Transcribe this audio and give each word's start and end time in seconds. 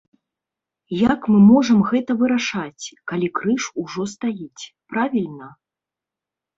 Як 1.11 1.21
мы 1.33 1.37
можам 1.51 1.79
гэта 1.91 2.11
вырашаць, 2.23 2.85
калі 3.13 3.27
крыж 3.43 3.61
ужо 3.85 4.09
стаіць, 4.19 4.63
правільна? 4.95 5.47